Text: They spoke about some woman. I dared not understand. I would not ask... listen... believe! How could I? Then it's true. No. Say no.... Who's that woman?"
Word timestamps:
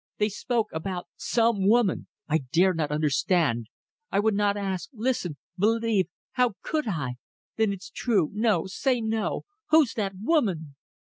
They 0.17 0.29
spoke 0.29 0.69
about 0.73 1.07
some 1.15 1.67
woman. 1.67 2.07
I 2.27 2.39
dared 2.51 2.77
not 2.77 2.89
understand. 2.89 3.67
I 4.11 4.19
would 4.19 4.33
not 4.33 4.57
ask... 4.57 4.89
listen... 4.93 5.37
believe! 5.59 6.07
How 6.31 6.53
could 6.63 6.87
I? 6.87 7.17
Then 7.57 7.71
it's 7.71 7.91
true. 7.91 8.31
No. 8.33 8.65
Say 8.65 8.99
no.... 8.99 9.45
Who's 9.69 9.93
that 9.93 10.13
woman?" 10.19 10.73